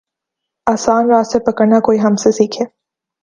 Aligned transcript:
آسان 0.67 1.09
راستے 1.11 1.39
پکڑنا 1.45 1.79
کوئی 1.79 1.99
ہم 1.99 2.15
سے 2.23 2.31
سیکھے۔ 2.31 2.65